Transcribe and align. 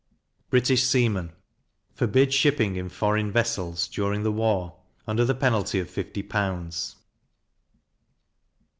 British 0.49 0.81
Seamen 0.85 1.31
forbid 1.93 2.33
shipping 2.33 2.75
in 2.75 2.89
foreign 2.89 3.31
vessels, 3.31 3.87
during 3.87 4.23
the 4.23 4.31
war, 4.31 4.79
under 5.05 5.23
the 5.23 5.35
penalty 5.35 5.79
of 5.79 5.91
fifty 5.91 6.23
pounds. 6.23 6.95